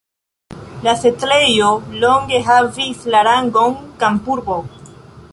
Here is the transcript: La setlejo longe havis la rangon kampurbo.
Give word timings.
La 0.85 0.93
setlejo 1.01 1.67
longe 2.03 2.39
havis 2.47 3.03
la 3.15 3.21
rangon 3.27 3.77
kampurbo. 4.05 4.57